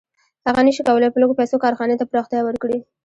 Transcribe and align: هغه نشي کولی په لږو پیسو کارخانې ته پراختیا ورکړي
هغه 0.47 0.61
نشي 0.67 0.83
کولی 0.87 1.09
په 1.11 1.19
لږو 1.21 1.37
پیسو 1.39 1.61
کارخانې 1.63 1.95
ته 1.99 2.05
پراختیا 2.11 2.41
ورکړي 2.43 2.77